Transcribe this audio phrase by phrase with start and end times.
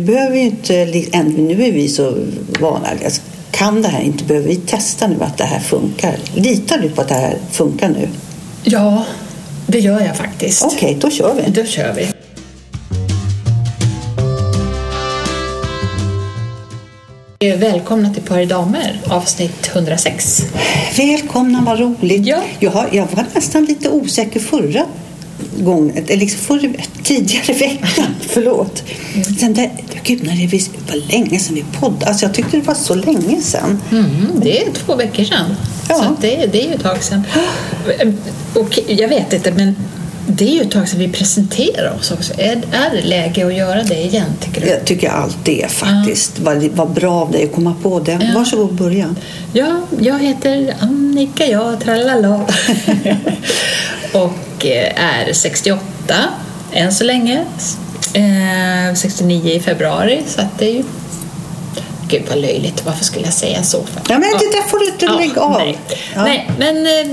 [0.00, 0.84] Vi behöver inte,
[1.24, 2.16] nu är vi så
[2.60, 6.16] vana, alltså, kan det här inte, behöver vi testa nu att det här funkar?
[6.34, 8.08] Litar du på att det här funkar nu?
[8.62, 9.04] Ja,
[9.66, 10.64] det gör jag faktiskt.
[10.64, 11.50] Okej, då kör vi.
[11.50, 12.08] Då kör vi.
[17.56, 20.42] Välkomna till Par damer, avsnitt 106.
[20.96, 22.26] Välkomna, vad roligt.
[22.26, 22.42] Ja.
[22.58, 24.84] Jag, har, jag var nästan lite osäker förra
[25.58, 28.06] eller liksom förra, tidigare veckan.
[28.20, 28.82] Förlåt.
[29.40, 29.70] Sen där,
[30.02, 32.06] gud, när det var länge sedan vi poddade.
[32.06, 33.82] Alltså, jag tyckte det var så länge sedan.
[33.90, 35.54] Mm, det är två veckor sedan.
[35.88, 35.94] Ja.
[35.94, 37.22] Så det, det är ju ett tag sedan.
[38.54, 39.76] Och jag vet inte, men
[40.28, 42.32] det är ju ett tag sedan vi presenterar oss också.
[42.38, 44.66] Är, är det läge att göra det igen, tycker du?
[44.66, 46.38] Jag tycker allt det faktiskt.
[46.38, 48.12] Vad, vad bra av dig att komma på det.
[48.12, 48.32] Ja.
[48.34, 49.14] Varsågod börja.
[49.52, 52.40] Ja, jag heter Annika, jag, tralala.
[54.12, 54.32] och
[54.74, 55.80] är 68
[56.72, 57.44] än så länge.
[58.14, 60.82] Eh, 69 i februari, så att det är ju...
[62.08, 63.82] Gud vad löjligt, varför skulle jag säga så?
[63.84, 64.02] För?
[64.08, 65.52] Ja, men det där får du inte lägga av.
[65.58, 65.78] Nej.
[66.14, 66.24] Ja.
[66.24, 67.06] nej, men eh,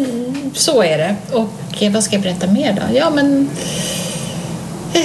[0.54, 1.16] så är det.
[1.32, 2.98] Och eh, vad ska jag berätta mer då?
[2.98, 3.50] Ja, men...
[4.94, 5.02] eh,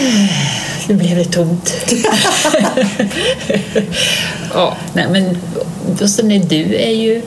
[0.89, 1.73] Nu blev det tomt.
[4.55, 5.39] ja, nej, men
[5.97, 7.23] åtminstone du är ju...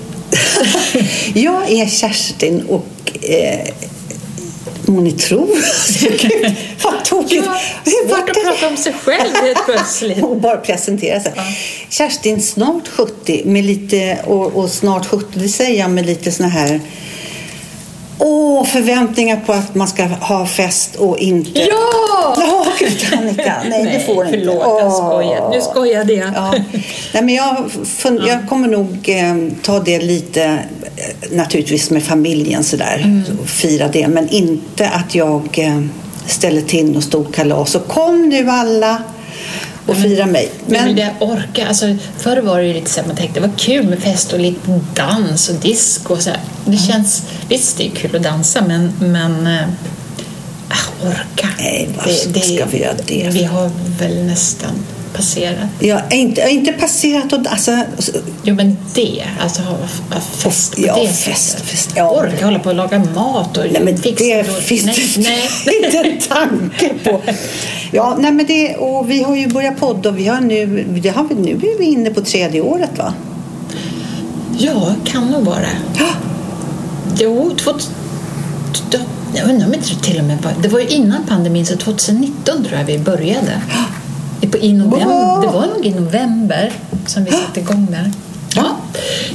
[1.34, 2.88] Jag är Kerstin och
[3.30, 3.68] eh,
[4.92, 5.56] må ni tro.
[6.00, 7.46] Gud, vad tokigt.
[7.46, 7.60] Ja,
[8.08, 10.24] svårt att prata om sig själv helt plötsligt.
[10.24, 11.34] Och bara presentera sig.
[11.90, 16.50] Kerstin, snart 70 med lite, och, och snart 70, det säger jag med lite såna
[16.50, 16.82] här
[18.24, 21.60] Åh, förväntningar på att man ska ha fest och inte...
[21.60, 22.36] Ja!
[22.38, 23.54] Ja, gud Annika.
[23.70, 24.40] Nej, det får du inte.
[24.40, 25.08] förlåt, jag Åh.
[25.10, 25.50] skojar.
[25.50, 26.30] Nu skojade jag.
[26.36, 26.52] Ja.
[27.14, 30.58] Nej, men jag, fun- jag kommer nog eh, ta det lite, eh,
[31.32, 33.24] naturligtvis med familjen sådär, Mm.
[33.42, 34.08] och fira det.
[34.08, 35.82] Men inte att jag eh,
[36.28, 39.04] ställer till något stort kalas och kom nu alla
[39.86, 40.52] och fira mig.
[40.66, 43.48] Men, Men, det orka, alltså, förr var det ju lite så att man tänkte det
[43.48, 46.40] var kul med fest och lite dans och disco och så här.
[46.66, 51.48] Det känns, visst det är kul att dansa men, men äh, orka.
[51.58, 53.30] Nej, vad ska vi göra det?
[53.32, 54.72] Vi har väl nästan
[55.14, 55.70] passerat.
[56.12, 57.78] är inte, inte passerat och alltså,
[58.44, 59.78] Jo men det, alltså ha
[60.12, 62.10] ha fest på Ja, det fest, fest, ja.
[62.12, 65.76] Orka hålla på och laga mat och Nej, men fixa det och- finns nej, nej.
[65.86, 67.22] inte en tanke på.
[67.92, 71.10] Ja, nej, men det, och vi har ju börjat podda och vi har nu, det
[71.10, 73.14] har vi, nu är vi inne på tredje året va?
[74.58, 75.68] Ja, kan nog vara.
[76.00, 76.10] Ja.
[77.20, 77.72] Jo, två,
[79.36, 80.52] jag undrar om inte till och med var...
[80.62, 83.62] Det var ju innan pandemin, så 2019 tror jag vi började.
[83.72, 83.78] På,
[84.42, 86.72] i november, det var nog i november
[87.08, 88.12] som vi satte igång där.
[88.56, 88.66] Ja,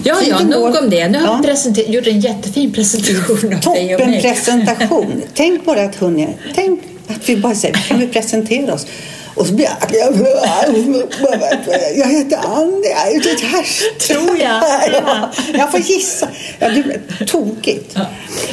[0.05, 1.09] ja, ja nog om det.
[1.09, 4.21] Nu har vi presenter- gjort en jättefin presentation av dig och mig.
[4.23, 5.23] presentation.
[5.35, 8.87] Tänk bara att hörni, tänk att vi bara säger, kan vi presentera oss?
[9.35, 9.95] Och så blir jag,
[11.97, 13.99] jag heter Annie, jag är lite härst.
[14.09, 14.63] Tror jag.
[14.93, 16.29] Ja, jag får gissa.
[16.59, 16.81] Ja, det
[17.21, 17.97] är tokigt.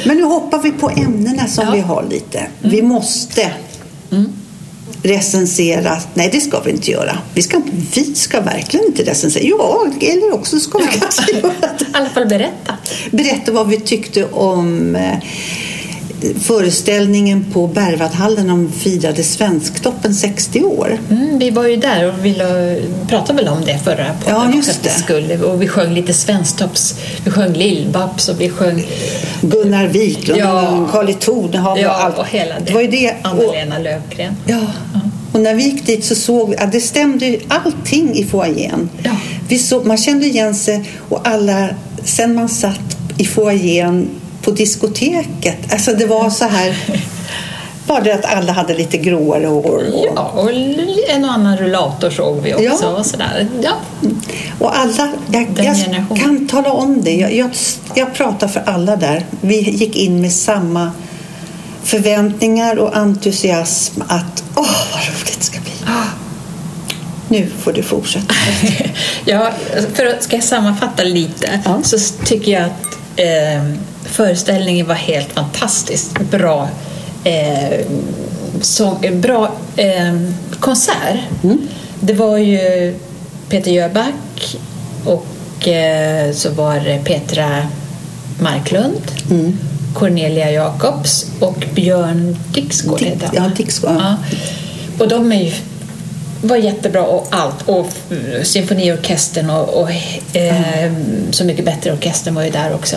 [0.04, 1.70] Men nu hoppar vi på ämnena som Ja.
[1.72, 2.46] vi har lite.
[2.60, 3.50] Vi måste
[5.04, 5.98] recensera.
[6.14, 7.18] Nej, det ska vi inte göra.
[7.34, 7.60] Vi ska,
[7.94, 9.44] vi ska verkligen inte recensera.
[9.44, 12.74] Ja, eller också ska vi kanske göra det I alla fall berätta.
[13.10, 15.18] berätta vad vi tyckte om eh,
[16.40, 20.98] föreställningen på Berwaldhallen om firade Svensktoppen 60 år.
[21.10, 22.76] Mm, vi var ju där och ville,
[23.08, 24.88] pratade väl om det förra podden Ja, just det.
[24.90, 28.86] skulle, och vi sjöng lite Svensktopps, vi sjöng Lill-Babs och vi sjöng
[29.40, 31.04] Gunnar Wiklund, Ja.
[31.08, 32.18] I Tornhagen ja, och allt.
[32.18, 32.64] och hela det.
[32.66, 33.14] det var ju det.
[33.22, 34.36] Anna-Lena Löfgren.
[34.46, 34.60] ja.
[35.32, 38.88] och när vi gick dit så såg vi att det stämde ju allting i foajén.
[39.02, 39.10] Ja.
[39.48, 41.68] Vi såg, man kände igen sig och alla,
[42.04, 44.08] sen man satt i foajén
[44.44, 46.76] på diskoteket, alltså det var så här
[47.86, 49.84] bara det att alla hade lite gråare hår.
[49.94, 50.50] Och, Ja, och
[51.08, 52.64] en och annan rullator såg vi också.
[52.82, 52.88] Ja.
[52.88, 53.48] Och sådär.
[53.62, 53.72] Ja.
[54.58, 57.14] Och alla, jag, jag kan tala om det.
[57.14, 57.50] Jag, jag,
[57.94, 59.26] jag pratar för alla där.
[59.40, 60.92] Vi gick in med samma
[61.82, 65.72] förväntningar och entusiasm att åh, vad roligt det ska bli.
[67.28, 68.34] Nu får du fortsätta.
[69.24, 69.50] ja,
[69.94, 71.82] för att ska jag sammanfatta lite Ja.
[71.82, 76.68] så tycker jag att eh, föreställningen var helt fantastiskt bra.
[77.24, 77.78] Eh,
[78.60, 80.14] så, bra eh,
[80.60, 81.18] konsert.
[82.00, 82.94] Det var ju
[83.48, 84.56] Peter Jöback
[85.04, 87.66] och eh, så var det Petra
[88.40, 89.02] Marklund,
[89.94, 94.16] Cornelia Jacobs och Björn Dixgård Dick- ja, Dixgård, ja.
[94.98, 95.52] Och de är ju
[96.42, 97.68] var jättebra och allt.
[97.68, 99.90] Och mm, symfoniorkestern och, och
[100.36, 100.92] eh,
[101.30, 102.96] Så mycket bättre orkestern var ju där också.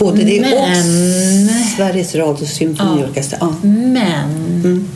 [0.00, 0.76] Både det Men- och
[1.76, 3.38] Sveriges Radios symfoniorkester.
[3.40, 3.54] Ja.
[3.62, 4.88] Men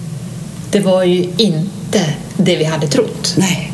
[0.71, 2.01] det var ju inte
[2.37, 3.73] det vi hade trott Nej.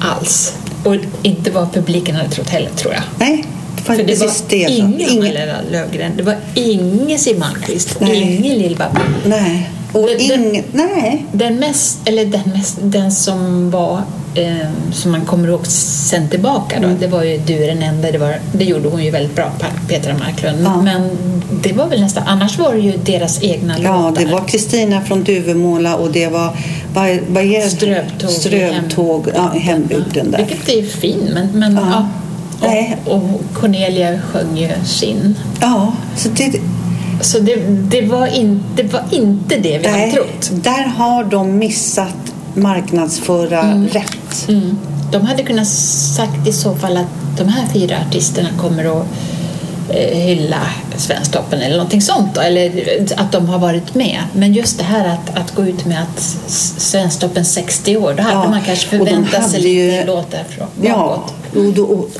[0.00, 0.54] alls.
[0.84, 3.02] Och inte vad publiken hade trott heller, tror jag.
[3.18, 3.44] Nej,
[3.84, 4.30] För det var
[4.68, 5.34] ingen Ingen-
[5.70, 8.22] Löfgren, det var ingen Siw Malmkvist, Nej.
[8.42, 9.62] ingen Lill-Babs.
[9.92, 10.64] Och det- ingen...
[10.72, 11.26] Nej.
[11.32, 14.02] Den mest, eller den mest, den som var,
[14.34, 14.56] eh,
[14.92, 16.98] som man kommer ihåg sen tillbaka då, Mm.
[17.00, 19.52] det var ju Du är den enda, det, var, det gjorde hon ju väldigt bra,
[19.88, 20.58] Petra Marklund.
[20.64, 20.82] Ja.
[20.82, 21.10] Men
[21.62, 24.24] det var väl nästan, annars var det ju deras egna Ja, låtar.
[24.24, 26.56] det var Kristina från Duvemåla och det var...
[26.94, 27.68] Vad, är?
[27.68, 30.38] Strövtåg Strövtåg ja, i hembygden där.
[30.38, 32.08] Vilket är fin, men, men Ja.
[32.62, 32.86] ja.
[33.06, 35.34] Och, och Cornelia sjöng ju sin.
[35.60, 36.60] Ja, så det...
[37.20, 37.56] Så det,
[37.90, 40.50] det, var in, det var inte det vi hade trott.
[40.52, 42.14] där har de missat
[42.54, 44.48] marknadsföra rätt.
[44.48, 44.78] Mm.
[45.12, 49.06] De hade kunnat sagt i så fall att de här fyra artisterna kommer att
[49.90, 50.60] eh, hylla
[50.96, 52.72] Svensktoppen eller någonting sånt då, eller
[53.16, 54.18] att de har varit med.
[54.32, 56.20] Men just det här att, att gå ut med att
[56.78, 60.66] Svensktoppen 60 år, då hade Ja, man kanske förväntat sig hade ju- lite låtar från
[60.82, 61.34] Ja, bakåt.
[61.66, 62.10] och, då, och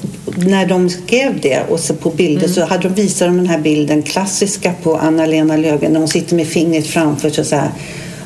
[0.46, 3.58] när de skrev det och så på bilder så hade de visat de den här
[3.58, 7.70] bilden klassiska på Anna-Lena Löfgren när hon sitter med fingret framför sig så här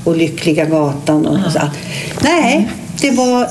[0.05, 1.71] och Lyckliga gatan och så här.
[2.21, 2.69] Nej,
[3.01, 3.49] det var,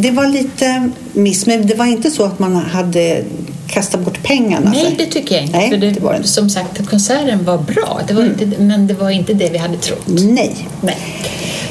[0.00, 3.24] det var lite miss, men det var inte så att man hade
[3.68, 4.70] kastat bort pengarna.
[4.70, 4.96] Nej, så.
[4.98, 5.58] det tycker jag inte.
[5.58, 6.28] Nej, för det, det var det.
[6.28, 9.76] Som sagt, konserten var bra, det var inte, men det var inte det vi hade
[9.76, 10.06] trott.
[10.06, 10.68] Nej.
[10.80, 10.98] Nej.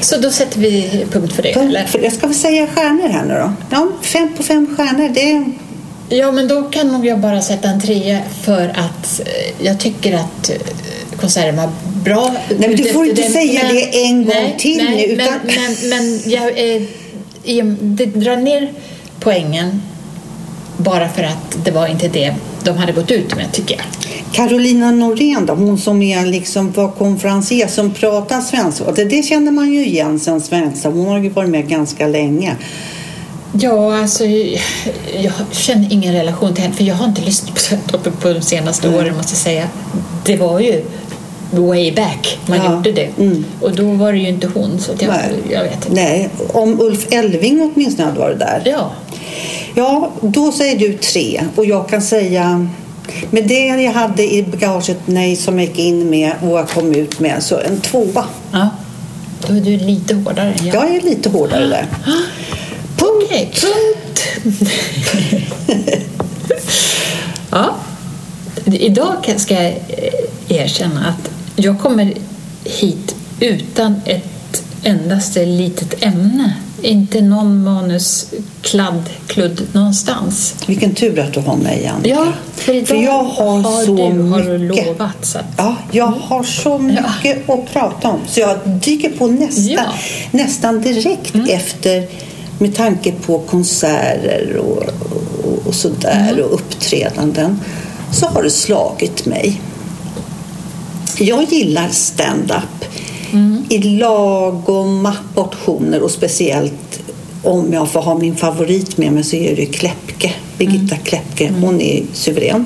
[0.00, 1.84] Så då sätter vi punkt för det, Punkt eller?
[1.84, 2.10] för det.
[2.10, 3.52] Ska vi säga stjärnor här nu då?
[3.70, 5.08] Ja, fem på fem stjärnor.
[5.08, 5.44] Det,
[6.08, 10.14] Ja, men då kan nog jag bara sätta en trea för att eh, jag tycker
[10.14, 10.56] att eh,
[11.20, 11.68] konserten var
[12.04, 12.34] bra.
[12.58, 15.26] Nej, men du får inte Den- säga men- det en gång nej, till nej, utan-
[15.44, 16.74] Men, men, men jag,
[17.56, 18.72] eh, det drar ner
[19.20, 19.82] poängen
[20.76, 22.34] bara för att det var inte det
[22.64, 23.84] de hade gått ut med, tycker jag.
[24.32, 28.92] Carolina Norén då, hon som är liksom var konferencier som pratar svenska.
[28.92, 30.88] Det, det känner man ju igen sen svenska.
[30.88, 32.56] Hon har ju varit med ganska länge.
[33.58, 34.24] Ja, alltså
[35.20, 38.40] jag känner ingen relation till henne för jag har inte lyssnat på Svensktoppen på de
[38.40, 39.68] senaste åren måste jag säga.
[40.24, 40.84] Det var ju
[41.50, 43.08] way back man Ja, gjorde det.
[43.18, 43.44] mm.
[43.60, 45.32] Och då var det ju inte hon så jag, Nej.
[45.50, 45.92] jag vet inte.
[45.92, 48.62] Nej, om Ulf Elving åtminstone hade varit där.
[48.64, 48.90] Ja,
[49.76, 52.68] Ja, då säger du tre och jag kan säga
[53.30, 56.94] med det jag hade i bagaget, nej, som jag gick in med och jag kom
[56.94, 58.24] ut med, så en tvåa.
[58.52, 58.68] ja.
[59.48, 60.74] Då är du lite hårdare jag.
[60.74, 61.86] Jag är lite hårdare där.
[62.96, 63.24] Punkt.
[63.26, 64.20] Okej, punkt.
[67.50, 67.74] ja.
[68.64, 72.12] Idag ska jag eh, erkänna att jag kommer
[72.64, 76.54] hit utan ett endaste litet ämne.
[76.82, 80.54] Inte någon manuskladd, kludd någonstans.
[80.66, 82.08] Vilken tur att du har mig, Annika.
[82.10, 84.86] Ja, för idag jag har, så du har mycket.
[84.86, 85.24] lovat.
[85.26, 88.20] Så att, Ja, jag har så mycket att prata om.
[88.28, 89.80] Så jag dyker på nästa, Ja.
[89.80, 89.92] Mm.
[90.30, 92.06] nästan direkt efter
[92.58, 94.82] med tanke på konserter och,
[95.44, 96.44] och, och sådär Mm.
[96.44, 97.60] och uppträdanden
[98.12, 99.60] så har det slagit mig.
[101.18, 102.84] Jag gillar stand-up
[103.32, 103.64] Mm.
[103.68, 107.00] i lagom portioner och speciellt
[107.42, 111.04] om jag får ha min favorit med mig så är det Kläppke, Birgitta Mm.
[111.04, 111.52] Kläppke.
[111.60, 112.64] Hon är suverän.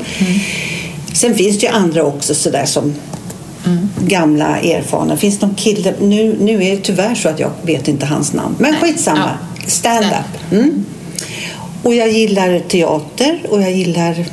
[1.13, 2.95] Sen finns det ju andra också sådär som
[3.67, 3.89] Mm.
[4.07, 5.17] gamla erfarna.
[5.17, 8.33] Finns det någon kille, nu, nu är det tyvärr så att jag vet inte hans
[8.33, 8.55] namn.
[8.59, 9.19] Men skitsamma.
[9.41, 9.47] Ja.
[9.69, 10.53] Stand-up.
[10.53, 10.85] Mm.
[11.83, 14.25] Och jag gillar teater och jag gillar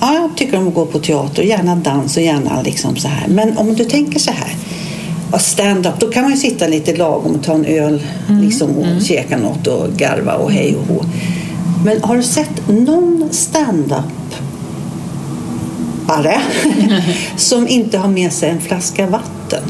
[0.00, 3.28] Ja, jag tycker om att gå på teater, gärna dans och gärna liksom så här.
[3.28, 4.56] Men om du tänker så här,
[5.38, 9.36] stand-up, då kan man ju sitta lite lagom och ta en öl liksom, och käka
[9.36, 11.04] något och garva och hej och hå.
[11.84, 14.04] Men har du sett någon stand-up
[16.06, 16.40] are
[17.36, 19.62] som inte har med sig en flaska vatten?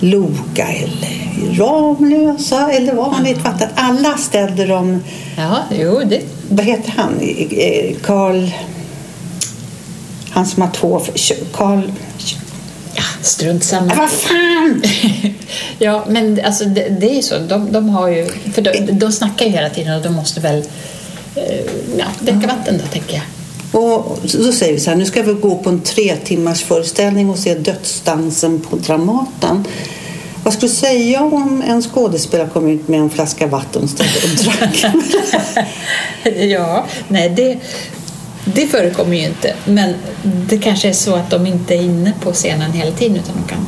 [0.00, 1.26] Loka eller
[1.58, 3.68] Ramlösa eller vad har ni ett vatten?
[3.74, 5.02] Alla ställde dem,
[5.36, 6.20] ja, jo, det...
[6.48, 8.48] vad heter han, Eh, Karl,
[10.30, 11.00] han som har två,
[11.52, 11.80] Karl,
[12.96, 13.94] Ja, strunt samma.
[13.94, 14.82] vad fan!
[15.78, 17.38] ja, men alltså, det, det är ju så.
[17.38, 18.30] De, de har ju...
[18.54, 20.64] För de, de snackar ju hela tiden och de måste väl
[21.34, 21.60] eh,
[21.98, 23.22] ja, dricka vatten då, tänker jag.
[23.72, 27.30] Och så säger vi så här, nu ska vi gå på en tre timmars föreställning
[27.30, 29.64] och se Dödsdansen på Dramaten.
[30.44, 33.90] Vad skulle du säga om en skådespelare kom ut med en flaska vatten och
[34.24, 34.84] och drack?
[36.36, 37.58] ja, nej, det,
[38.44, 39.54] det förekommer ju inte.
[39.64, 43.34] Men det kanske är så att de inte är inne på scenen hela tiden utan
[43.42, 43.66] de kan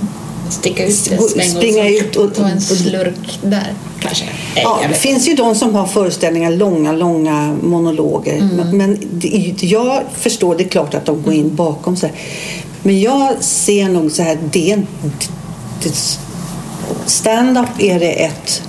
[0.52, 4.24] sticka ut en sväng springa och, ut och- ta en slurk där, kanske.
[4.54, 8.36] Ja, jag det finns ju de som har föreställningar, långa, långa monologer.
[8.38, 8.76] Mm.
[8.76, 12.16] Men, det, jag förstår, det är klart att de går in bakom så här.
[12.82, 14.76] Men jag ser nog så här, det,
[15.82, 16.18] det,
[17.06, 18.62] stand-up är det ett,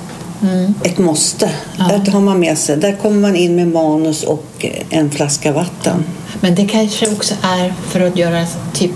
[0.84, 1.52] ett måste.
[1.78, 2.78] Där har man med sig.
[2.78, 6.04] Där kommer man in med manus och en flaska vatten.
[6.40, 8.92] Men det kanske också är för att göra typ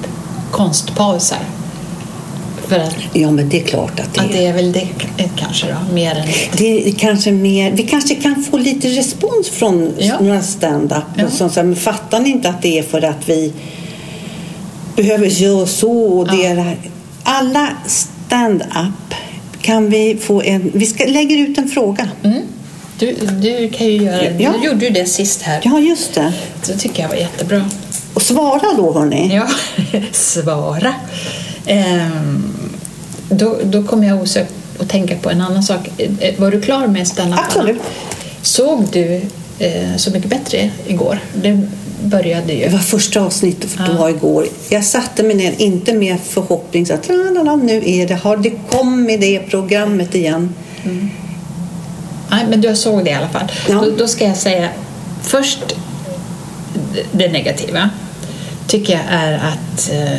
[0.52, 1.40] konstpauser.
[2.68, 4.34] För att, Ja, men det är klart att det att är.
[4.34, 4.88] det är väl det
[5.38, 6.28] kanske då, mer än...
[6.58, 10.20] Det är kanske mer, vi kanske kan få lite respons från Ja.
[10.20, 11.04] några stand-up.
[11.18, 11.30] Ja.
[11.30, 13.54] Som säger, men fattar ni inte att det är för att vi
[14.96, 16.78] behöver göra så och det är det här.
[17.24, 19.14] Alla stand-up
[19.62, 20.72] kan vi få en...
[20.74, 22.10] Vi ska, lägger ut en fråga.
[22.24, 22.42] Mm.
[23.00, 24.54] Du, du kan ju göra Ja.
[24.62, 25.62] Du gjorde ju det sist här.
[25.64, 26.34] Ja, just det.
[26.68, 27.70] Det tycker jag var jättebra.
[28.14, 29.36] Och svara då, hörni.
[29.36, 29.48] Ja,
[30.12, 30.94] svara.
[31.66, 32.53] Ehm,
[33.30, 35.90] då, då kommer jag osökt att tänka på en annan sak.
[35.98, 37.82] Eh, Var du klar med stand Absolut.
[38.42, 39.22] Såg du
[39.60, 41.20] eh, Så mycket bättre igår?
[41.36, 41.62] Det
[42.04, 42.66] började ju.
[42.66, 43.98] Det var första avsnittet för Ja.
[44.00, 44.46] var igår.
[44.70, 48.52] Jag satte mig ner, inte med förhoppning så att "Lalala, nu är det, har det
[48.70, 50.56] kommit det programmet igen.
[52.32, 53.52] Nej, men du såg det i alla fall.
[53.70, 53.74] Ja.
[53.76, 54.70] Då, då ska jag säga
[55.22, 55.60] först
[57.12, 57.90] det negativa
[58.68, 60.18] tycker jag är att eh,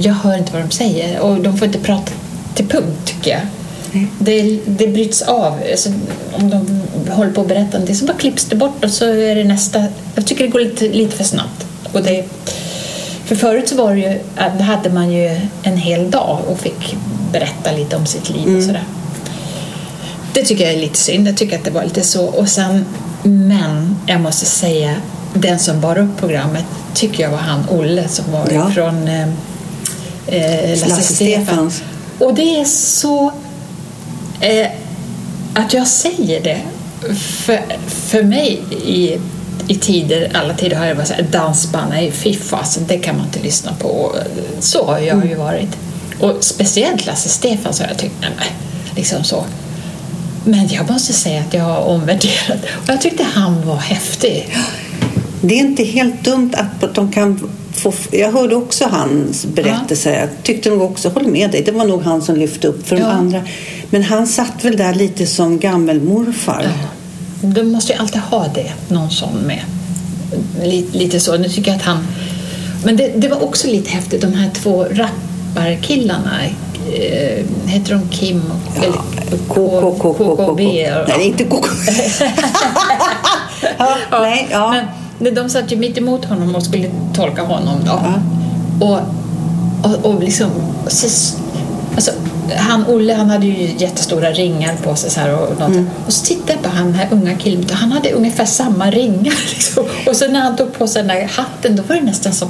[0.00, 2.12] jag hör inte vad de säger och de får inte prata
[2.56, 3.40] till punkt tycker jag.
[4.18, 5.60] Det, det bryts av.
[5.70, 5.88] Alltså,
[6.32, 6.82] om de
[7.12, 9.84] håller på att berätta någonting så bara klipps det bort och så är det nästa.
[10.14, 11.66] Jag tycker det går lite, lite för snabbt.
[11.92, 12.24] Och det,
[13.24, 16.60] för förut så var det ju, att då hade man ju en hel dag och
[16.60, 16.96] fick
[17.32, 18.84] berätta lite om sitt liv och sådär.
[20.32, 21.28] Det tycker jag är lite synd.
[21.28, 22.24] Jag tycker att det var lite så.
[22.26, 22.84] Och sen,
[23.22, 24.94] men jag måste säga,
[25.34, 28.70] den som bar upp programmet tycker jag var han Olle som var Ja.
[28.74, 29.28] från eh,
[30.26, 31.44] eh, Lasse, Lasse Stefan.
[31.44, 31.82] Stefans.
[32.18, 33.32] Och det är så
[34.40, 34.66] eh,
[35.54, 36.60] att jag säger det.
[37.16, 39.18] För, för mig i,
[39.68, 43.16] i tider, alla tider har det varit så här, dansband, nej fy fasen, det kan
[43.16, 44.16] man inte lyssna på.
[44.60, 45.76] Så har jag ju varit.
[46.20, 48.46] Och speciellt Lasse Stefan så har jag tyckt, nej men,
[48.96, 49.44] liksom så.
[50.44, 52.58] Men jag måste säga att jag har omvärderat.
[52.72, 54.56] Och jag tyckte han var häftig.
[55.40, 57.92] Det är inte helt dumt att de kan få...
[58.10, 60.14] Jag hörde också hans berättelse.
[60.20, 62.96] Jag tyckte nog också, håll med dig, det var nog han som lyfte upp för
[62.96, 63.08] de Ja.
[63.08, 63.42] andra.
[63.90, 66.68] Men han satt väl där lite som gammelmorfar.
[67.40, 69.60] De måste ju alltid ha det, någon sån med.
[70.62, 71.36] Lite, lite så.
[71.36, 72.06] Nu tycker jag att han...
[72.84, 76.40] Men det, det var också lite häftigt, de här två rapparkillarna.
[76.92, 78.84] Eh, heter de Kim och...
[79.48, 80.90] KKKKKB.
[81.08, 81.66] Nej, inte KK.
[83.78, 84.70] ja, nej, ja.
[84.70, 84.84] Men
[85.18, 88.00] de satt ju mitt emot honom och skulle tolka honom då.
[88.86, 88.98] Och,
[89.82, 90.50] och, och liksom...
[90.88, 91.36] så-
[91.94, 92.10] Alltså,
[92.56, 95.86] han, Olle han hade ju jättestora ringar på sig så här och, något.
[96.06, 99.34] och så tittade jag på han, här unga killen han hade ungefär samma ringar.
[99.54, 99.84] Liksom.
[100.06, 102.48] Och så när han tog på sig den där hatten då var det nästan som...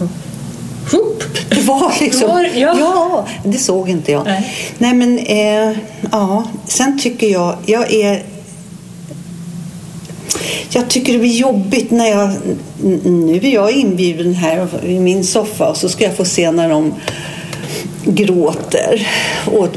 [0.92, 1.22] Whoop!
[1.48, 2.28] Det var liksom...
[2.28, 2.76] Var- ja.
[2.78, 3.26] ja.
[3.44, 4.24] det såg inte jag.
[4.26, 4.52] Nej.
[4.78, 5.78] Nej, men eh,
[6.12, 6.44] ja.
[6.66, 8.22] Sen tycker jag, jag är...
[10.70, 12.30] Jag tycker det blir jobbigt när jag...
[13.04, 16.68] Nu är jag inbjuden här i min soffa och så ska jag få se när
[16.68, 16.94] de
[18.04, 19.08] gråter.
[19.46, 19.68] Och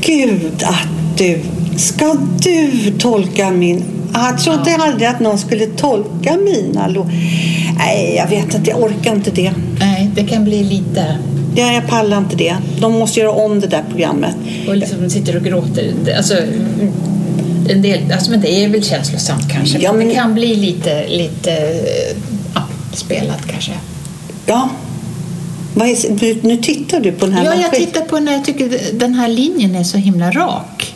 [0.00, 1.40] Gud, att du...
[1.76, 3.84] Ska du tolka min...
[4.14, 7.12] Jag trodde aldrig att någon skulle tolka mina låtar.
[7.78, 8.70] Nej, jag vet inte.
[8.70, 9.52] Jag orkar inte det.
[9.80, 11.18] Nej, det kan bli lite...
[11.56, 12.56] Ja, jag pallar inte det.
[12.80, 14.34] De måste göra om det där programmet.
[14.68, 15.92] Och liksom sitter och gråter.
[16.16, 16.34] Alltså,
[17.70, 19.78] en del, alltså, men det är väl känslosamt kanske.
[19.78, 21.50] Ja, men men- det kan bli lite, lite
[22.54, 23.72] ja, spelat kanske.
[24.46, 24.68] Ja.
[25.76, 28.26] Är, nu tittar du på den här Ja, jag tittar på den.
[28.26, 30.94] Jag tycker den här linjen är så himla rak.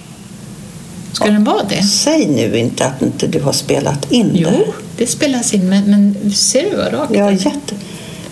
[1.13, 1.83] Ska den vara det?
[1.83, 4.65] Säg nu inte att inte du har spelat in Jo, det.
[4.97, 5.69] det spelas in.
[5.69, 7.45] Men, men ser du vad rak Ja, den är?
[7.45, 7.75] jätte.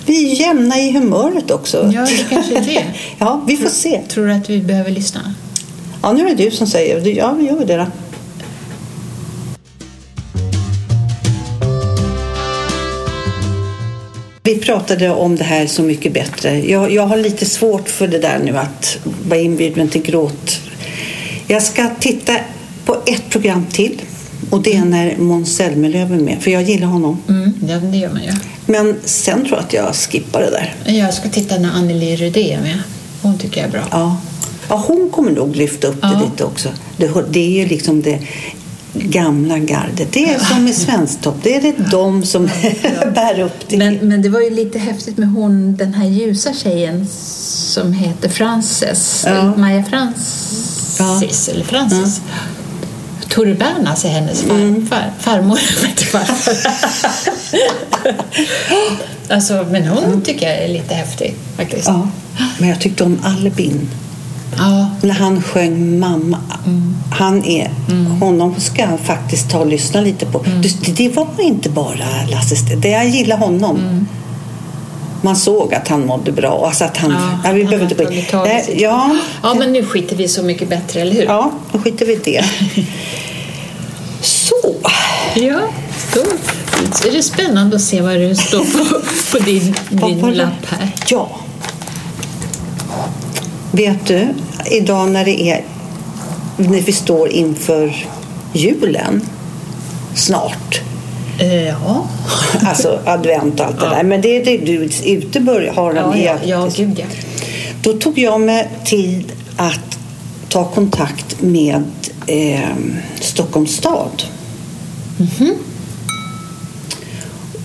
[0.06, 1.92] Vi är jämna i humöret också.
[1.94, 2.84] Ja, det kanske är det.
[3.18, 4.00] ja, vi får se.
[4.08, 5.34] Tror du att vi behöver lyssna?
[6.02, 7.16] Ja, nu är det du som säger.
[7.16, 7.86] Ja, vi gör det då.
[14.50, 16.58] Vi pratade om det här Så mycket bättre.
[16.58, 20.60] Jag, jag har lite svårt för det där nu att vara inbjuden till gråt.
[21.46, 22.36] Jag ska titta
[22.84, 24.02] på ett program till
[24.50, 27.22] och det är när Måns Zelmerlöw är med, för jag gillar honom.
[27.28, 28.32] Mm, ja, det gör man ju.
[28.66, 30.74] Men sen tror jag att jag skippar det där.
[30.92, 32.78] Jag ska titta när Anneli Rydé är med.
[33.22, 33.82] Hon tycker jag är bra.
[33.90, 34.16] Ja.
[34.68, 36.22] ja, hon kommer nog lyfta upp det Ja.
[36.30, 36.68] lite också.
[36.96, 38.18] Det, det är ju liksom det
[38.92, 40.12] gamla gardet.
[40.12, 41.36] Det är som i Svensktopp.
[41.42, 42.44] Det är det de som
[43.14, 43.76] bär upp det.
[43.76, 47.06] Men, men det var ju lite häftigt med hon, den här ljusa tjejen
[47.72, 49.24] som heter Frances.
[49.28, 49.56] Ja.
[49.56, 52.20] Maja Francis, eller Francis.
[53.28, 55.12] Tore Bernas är hennes farfar.
[55.18, 56.54] Farmor, inte farfar.
[59.28, 61.88] alltså, men hon tycker jag är lite häftig faktiskt.
[61.88, 62.08] Ja,
[62.58, 63.88] men jag tyckte om Albin.
[64.58, 64.90] Ja.
[65.02, 66.38] När han sjöng Mamma.
[67.12, 67.70] Han är,
[68.20, 70.44] Honom ska jag faktiskt ta och lyssna lite på.
[70.62, 71.94] Det, det var inte bara
[72.30, 74.06] Lasse det Jag gillar honom.
[75.22, 76.66] Man såg att han mådde bra.
[76.66, 78.24] Alltså att han, ja, vi han behöver inte gå in.
[78.32, 81.22] Nej, sitt- Ja, ja, men nu skiter vi så mycket bättre, eller hur?
[81.22, 82.44] ja, då skiter vi i det.
[84.22, 84.54] Så.
[85.34, 85.60] Ja,
[86.14, 86.20] då
[87.08, 89.00] är det spännande att se vad det står på,
[89.38, 90.88] på din, din lapp här.
[91.08, 91.28] Ja.
[93.72, 94.28] Vet du,
[94.70, 95.64] idag när det är
[96.56, 98.06] när vi står inför
[98.52, 99.22] julen
[100.14, 100.80] snart.
[101.38, 102.06] Eh, ja.
[102.64, 104.02] Alltså advent och allt det där.
[104.02, 107.06] Men det är det du ute börjar ha den Ja, ja, ja, gud ja.
[107.82, 109.98] Då tog jag mig tid att
[110.48, 111.82] ta kontakt med
[112.26, 112.60] eh,
[113.20, 114.22] Stockholms stad.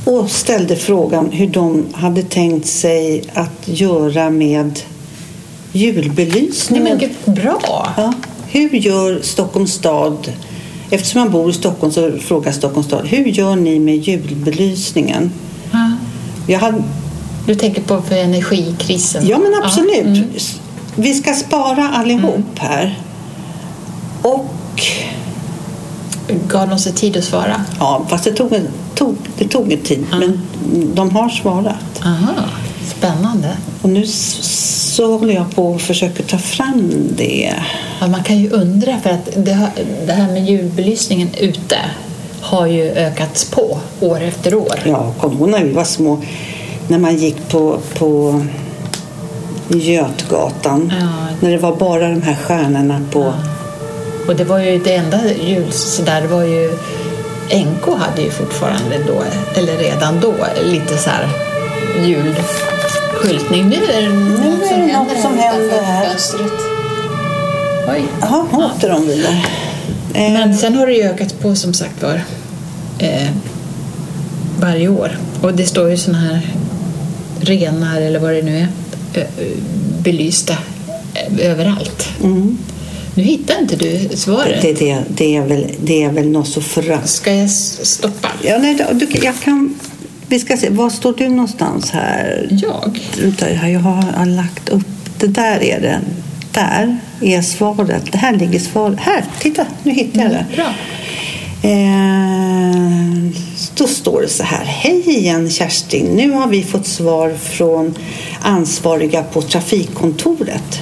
[0.05, 4.79] Och ställde frågan hur de hade tänkt sig att göra med
[5.75, 6.83] Nej, julbelysningen.
[6.83, 7.93] men gud, bra!
[7.97, 8.13] Ja.
[8.47, 10.31] Hur gör Stockholms stad,
[10.89, 15.31] eftersom man bor i Stockholm så frågar Stockholms stad, hur gör ni med julbelysningen?
[15.71, 15.91] Ja.
[16.47, 16.83] Jag hade,
[17.47, 19.27] Du tänker på för energikrisen?
[19.27, 20.05] ja men absolut.
[20.05, 20.29] mm.
[20.95, 22.99] Vi ska spara allihop här.
[24.21, 24.45] Och,
[26.47, 27.61] Gav de sig tid att svara?
[27.79, 30.41] ja fast det tog, en, tog, det tog en tid, men
[30.93, 32.01] de har svarat.
[32.03, 32.33] Aha,
[32.97, 33.57] spännande.
[33.81, 34.05] Och nu
[34.95, 37.53] så håller jag på och försöker ta fram det.
[38.01, 39.69] Ja, man kan ju undra, för att det,
[40.05, 41.77] det här med julbelysningen ute
[42.41, 44.79] har ju ökats på år efter år.
[44.85, 46.21] Ja, kom ihåg när vi var små,
[46.87, 48.41] när man gick på, på
[49.69, 50.93] Götgatan.
[50.99, 51.07] Ja.
[51.39, 53.33] När det var bara de här stjärnorna på...
[54.27, 56.71] Och det var ju det enda jul, så där var ju
[57.49, 59.23] NK hade ju fortfarande då,
[59.55, 60.33] eller redan då,
[60.63, 61.27] lite så här
[63.31, 63.69] julskyltning.
[63.69, 66.09] Nu är det något är det något som händer här.
[66.09, 66.51] fönstret.
[67.89, 68.03] Oj.
[68.21, 69.43] Jaha, åter de vidare.
[70.13, 72.21] Eh, Men sen har det ju ökat på som sagt var
[72.99, 73.27] eh,
[74.59, 75.17] varje år.
[75.41, 76.41] Och det står ju såna här
[77.41, 78.67] renar eller vad det nu är
[80.03, 80.53] belysta
[81.13, 82.07] eh, överallt.
[82.23, 82.57] mm.
[83.17, 84.61] Nu hittar inte du svaret.
[84.61, 87.09] det, det, det, är väl, det är väl något så förakt.
[87.09, 88.27] Ska jag stoppa?
[88.43, 89.75] Ja, nej, du, jag kan...
[90.27, 92.47] Vi ska se, var står du någonstans här?
[92.51, 92.99] Jag?
[93.47, 94.87] Jag har, jag har lagt upp...
[95.19, 96.01] Det där är det.
[96.51, 98.11] Där är svaret.
[98.11, 98.99] Det här ligger svaret.
[98.99, 99.65] Här, titta!
[99.83, 100.45] Nu hittar jag det.
[100.55, 100.73] Bra.
[101.69, 103.31] Eh,
[103.75, 104.65] då står det så här.
[104.65, 106.05] Hej igen Kerstin.
[106.05, 107.97] Nu har vi fått svar från
[108.41, 110.81] ansvariga på trafikkontoret.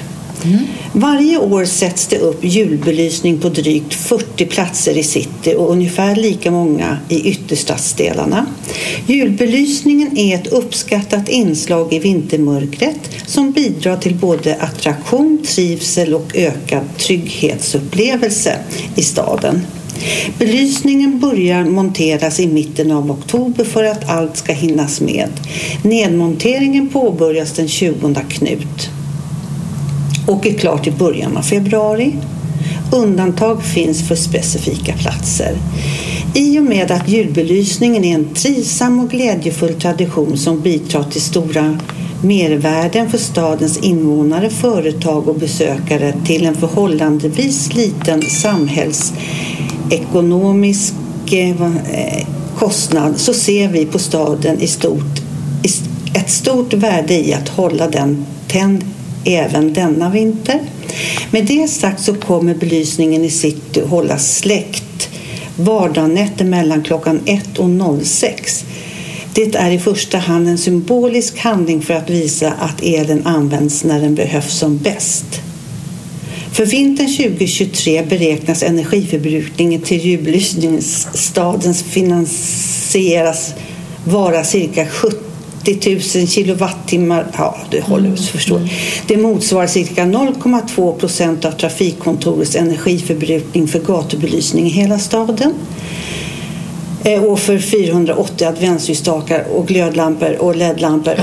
[0.93, 6.51] Varje år sätts det upp julbelysning på drygt 40 platser i city och ungefär lika
[6.51, 8.45] många i ytterstadsdelarna.
[9.07, 16.83] Julbelysningen är ett uppskattat inslag i vintermörkret som bidrar till både attraktion, trivsel och ökad
[16.97, 18.57] trygghetsupplevelse
[18.95, 19.61] i staden.
[20.39, 25.29] Belysningen börjar monteras i mitten av oktober för att allt ska hinnas med.
[25.83, 28.89] Nedmonteringen påbörjas den 20 Knut
[30.33, 32.15] och är klart i början av februari.
[32.91, 35.57] Undantag finns för specifika platser.
[36.33, 41.77] I och med att julbelysningen är en trivsam och glädjefull tradition som bidrar till stora
[42.23, 50.93] mervärden för stadens invånare, företag och besökare till en förhållandevis liten samhällsekonomisk
[51.31, 55.23] eh, eh, kostnad så ser vi på staden i stort
[56.13, 58.83] ett stort värde i att hålla den tänd
[59.25, 60.59] även denna vinter.
[61.31, 65.09] Med det sagt så kommer belysningen i city hållas släckt
[65.55, 67.69] vardagsnätter mellan klockan 1 och
[68.05, 68.65] 06.
[69.33, 74.01] Det är i första hand en symbolisk handling för att visa att elen används när
[74.01, 75.25] den behövs som bäst.
[76.51, 83.53] För vintern 2023 beräknas energiförbrukningen till julbelysningsstadens finansieras
[84.05, 85.32] vara cirka 70
[86.15, 87.25] 000 kilowattimmar.
[87.37, 88.17] Ja, det håller mm.
[88.17, 88.69] förstår.
[89.07, 95.53] Det motsvarar cirka 0,2 procent av trafikkontorets energiförbrukning för gatubelysning i hela staden.
[97.03, 101.13] Eh, Och för 480 adventsljusstakar och glödlampor och ledlampor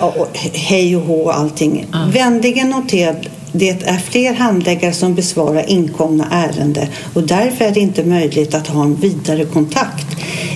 [0.00, 1.86] och, och hej och hå och allting.
[2.12, 3.14] Vänligen notera
[3.52, 8.66] det är fler handläggare som besvarar inkomna ärenden och därför är det inte möjligt att
[8.66, 10.06] ha en vidare kontakt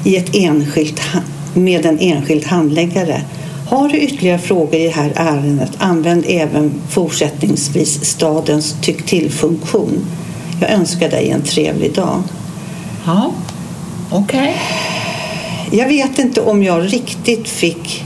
[0.05, 1.01] i ett enskilt,
[1.55, 3.23] med en enskild handläggare.
[3.69, 10.07] Har du ytterligare frågor i det här ärendet använd även fortsättningsvis stadens tyck till-funktion.
[10.61, 12.23] Jag önskar dig en trevlig dag.
[13.07, 13.33] Ja,
[14.11, 14.57] okej.
[15.71, 18.05] Jag vet inte om jag riktigt fick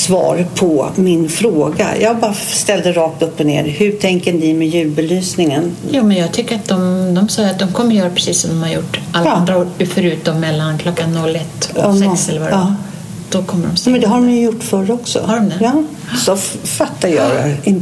[0.00, 1.88] svar på min fråga.
[2.00, 3.64] Jag bara ställde rakt upp och ner.
[3.64, 5.72] Hur tänker ni med julbelysningen?
[5.90, 8.62] Jo, men jag tycker att de, de sa att de kommer göra precis som de
[8.62, 9.32] har gjort alla Ja.
[9.32, 12.58] andra förutom mellan klockan 01 och Ja, 6 eller vad det ja.
[12.60, 12.74] var.
[13.30, 13.92] Då kommer de stänga.
[13.92, 15.20] Men det har de ju gjort förr också.
[15.22, 15.54] Har de det?
[15.60, 15.82] Ja,
[16.18, 16.36] så
[16.66, 17.74] fattar jag det.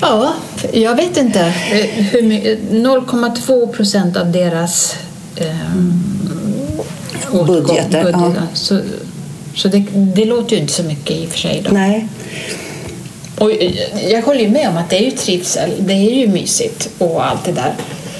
[0.00, 0.32] Ja,
[0.72, 1.40] jag vet inte.
[1.40, 4.96] Eh, Hur mycket, 0,2 procent av deras
[5.36, 5.46] eh,
[7.30, 8.32] åtgång- Budgeter, budgetar.
[8.36, 8.42] ja.
[8.54, 8.80] Så,
[9.56, 11.62] så det, det låter ju inte så mycket i och för sig.
[11.64, 11.70] Då.
[11.72, 12.08] Nej.
[13.38, 13.72] Och eh,
[14.10, 17.44] jag håller med om att det är ju trivsel, det är ju mysigt och allt
[17.44, 17.74] det där.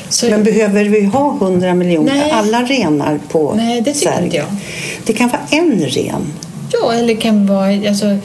[0.09, 2.31] Så, Men behöver vi ha 100 miljoner, Nej.
[2.31, 4.25] alla renar på Nej, det tycker Särg?
[4.25, 4.47] inte jag.
[5.07, 6.33] Det kan vara en ren.
[6.73, 7.89] Ja, eller det kan vara...
[7.89, 8.17] Alltså,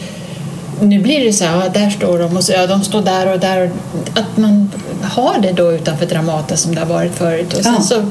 [0.81, 3.33] nu blir det så här, ja, där står de och så, ja, de står där
[3.33, 3.71] och där.
[4.13, 4.71] Att man
[5.03, 7.53] har det då utanför Dramaten som det har varit förut.
[7.57, 7.81] Och sen Ja.
[7.81, 8.05] så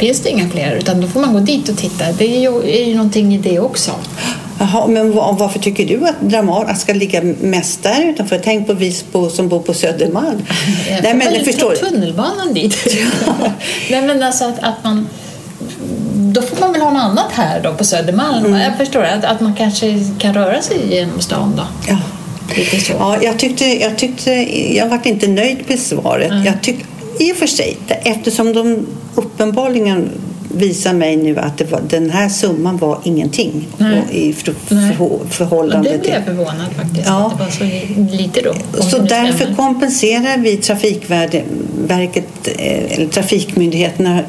[0.00, 2.12] finns det inga fler, utan då får man gå dit och titta.
[2.18, 3.90] Det är ju, är ju någonting i det också.
[4.58, 8.40] Jaha, men va- varför tycker du att Dramaten ska ligga mest där utanför?
[8.44, 10.42] Tänk på vi på, som bor på Södermalm.
[11.02, 11.74] Nej, men jag förstår.
[11.74, 12.76] tunnelbanan dit.
[13.90, 15.08] Nej, men alltså att, att man...
[16.14, 18.46] Då får man väl ha något annat här då på Södermalm.
[18.46, 18.60] Mm.
[18.60, 21.62] Jag förstår att, att man kanske kan röra sig genom stan då.
[21.88, 21.98] Ja.
[22.98, 24.30] Ja, jag tyckte, jag tyckte,
[24.76, 26.32] jag var inte nöjd med svaret.
[26.46, 26.78] Jag tyck,
[27.18, 30.08] I och för sig, eftersom de uppenbarligen
[30.54, 34.02] visar mig nu att var, den här summan var ingenting Nej.
[34.08, 36.34] och i för, för, förhållande det blev jag till...
[36.34, 37.26] förvånad faktiskt, Ja.
[37.26, 38.82] att det var så lite då.
[38.82, 39.54] Så därför stämmer.
[39.56, 44.20] kompenserar vi Trafikverket, eh, eller trafikmyndigheterna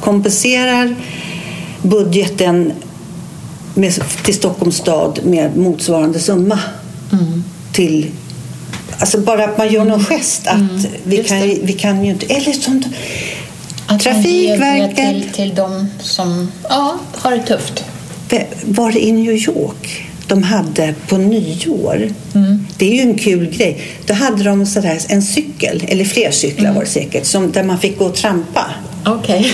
[0.00, 0.96] kompenserar
[1.82, 2.72] budgeten
[3.74, 3.92] med,
[4.24, 6.58] till Stockholms stad med motsvarande summa.
[7.12, 7.44] Mm.
[7.72, 8.10] Till,
[8.98, 11.58] alltså bara att man gör någon gest att vi, just kan, det.
[11.62, 12.26] vi kan ju inte...
[12.34, 12.82] Eller som
[13.86, 17.84] Att Trafikverket till, till de som ja, har det tufft.
[18.64, 22.08] var det i New York de hade på nyår.
[22.34, 22.66] Mm.
[22.76, 23.80] Det är ju en kul grej.
[24.06, 26.74] Då hade de sådär en cykel, eller fler cyklar Mm.
[26.74, 28.66] var det säkert, som, där man fick gå och trampa.
[29.06, 29.52] Okej.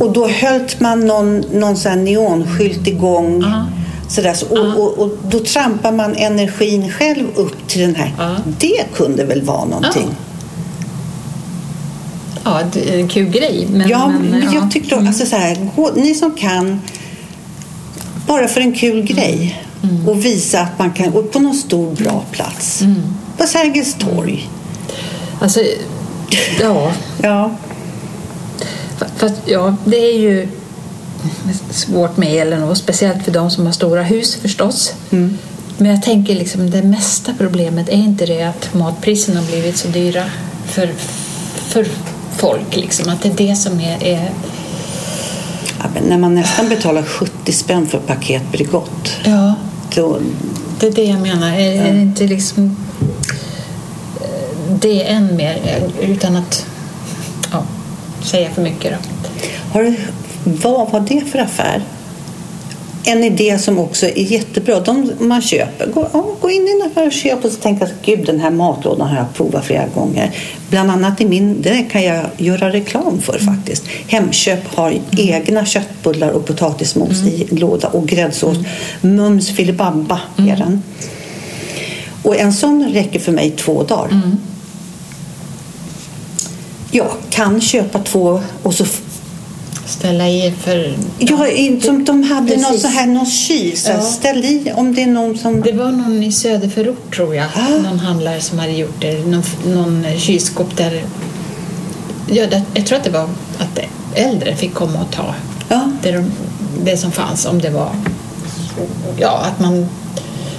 [0.00, 3.42] Och då höll man någon, någon neonskylt igång.
[3.42, 3.66] Ja.
[4.14, 8.14] Sådär, så, och, och, och då trampar man energin själv upp till den här.
[8.18, 8.36] Ja.
[8.58, 10.08] Det kunde väl vara någonting.
[12.44, 13.66] Ja, det är en kul grej.
[13.70, 14.54] Men, Ja, men, men ja.
[14.54, 16.80] jag tyckte alltså så här, gå, ni som kan,
[18.26, 20.08] bara för en kul grej Mm.
[20.08, 22.82] och visa att man kan, och på någon stor bra plats.
[22.82, 23.02] Mm.
[23.38, 24.48] På Sergels torg.
[25.40, 25.60] Alltså,
[26.60, 26.92] ja.
[27.22, 27.50] Ja.
[29.16, 30.48] Fast ja, det är ju
[31.70, 34.94] svårt med elen och speciellt för de som har stora hus förstås.
[35.10, 35.38] Mm.
[35.78, 39.88] Men jag tänker liksom det mesta problemet är inte det att matpriserna har blivit så
[39.88, 40.24] dyra
[40.66, 40.92] för,
[41.56, 41.86] för
[42.36, 42.76] folk.
[42.76, 43.08] Liksom.
[43.12, 44.30] Att det är det som är, är
[45.78, 49.10] ja men när man nästan betalar 70 spänn för paket Bregott.
[49.24, 49.54] ja,
[49.94, 50.18] Då,
[50.80, 51.52] det är det jag menar.
[51.52, 52.76] Är, är det inte liksom
[54.20, 56.66] eh, det än mer eh, utan att
[57.52, 57.64] ja,
[58.22, 59.28] säga för mycket då.
[59.72, 59.96] har du,
[60.44, 61.82] vad var det för affär?
[63.06, 64.80] En idé som också är jättebra.
[64.80, 65.86] De man köper.
[65.86, 68.50] Gå, ja, gå in i en affär och köp och så tänka gud den här
[68.50, 70.30] matlådan har jag provat flera gånger.
[70.70, 73.84] Bland annat i min, det kan jag göra reklam för faktiskt.
[74.08, 78.56] Hemköp har egna köttbullar och potatismos i en låda och gräddsås.
[79.00, 80.82] Mums filibabba är den.
[82.22, 84.20] Och en sån räcker för mig två dagar.
[86.90, 88.84] Jag kan köpa två och så
[89.86, 90.96] Ställa i för...
[91.18, 91.46] Ja,
[91.82, 93.78] som de hade någon, så här, någon kyl.
[93.78, 94.00] Så Ja.
[94.00, 95.60] Ställ i om det är någon som...
[95.60, 97.68] Det var någon i söderförort tror jag, Ah.
[97.82, 101.02] någon handlare som hade gjort det, någon, någon kylskåp där...
[102.26, 103.78] Ja, det, jag tror att det var att
[104.14, 105.34] äldre fick komma och ta
[105.68, 105.90] Ja.
[106.02, 106.30] det, de,
[106.84, 107.90] det som fanns, om det var...
[109.18, 109.86] Ja, att man...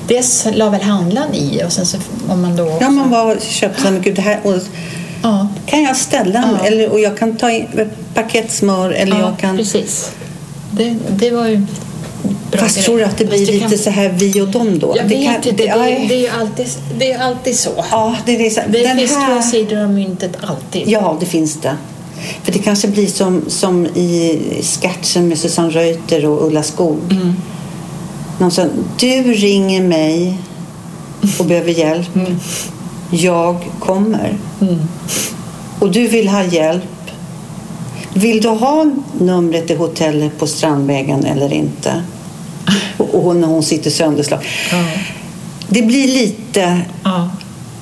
[0.07, 1.97] Dels la väl handlaren i och sen så
[2.29, 2.77] om man då...
[2.81, 4.39] Ja, man var köpte så gud, det här...
[4.43, 4.53] Och,
[5.29, 6.65] ja, kan jag ställa Ja.
[6.65, 9.57] eller, och jag kan ta in ett paket smör eller ja jag kan...
[9.57, 10.11] precis.
[10.71, 11.57] Det, det var ju
[12.51, 12.83] bra Fast grej.
[12.85, 14.93] tror du att det blir lite kan- så här vi och dem då?
[14.97, 15.73] Jag det vet inte, det,
[16.07, 16.67] det, är ju alltid,
[16.99, 17.85] det är alltid så.
[17.91, 20.83] ja, det är så, Det den finns här, två sidor av myntet alltid.
[20.87, 21.77] Ja, det finns det.
[22.43, 24.39] För det kanske blir som, som i
[24.81, 26.97] sketchen med Susanne Reuter och Ulla Skog.
[27.11, 27.33] Mm.
[28.39, 30.37] Någon som, du ringer mig
[31.39, 32.15] och behöver hjälp.
[32.15, 32.39] Mm.
[33.11, 34.37] Jag kommer.
[35.79, 36.83] Och du vill ha hjälp.
[38.13, 38.85] Vill du ha
[39.19, 42.03] numret till hotellet på Strandvägen eller inte?
[42.97, 44.45] Och, och när hon sitter sönderslagen.
[44.71, 44.83] Ja.
[45.67, 46.81] Det blir lite...
[47.03, 47.29] Ja,